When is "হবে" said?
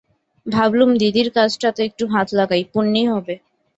3.11-3.35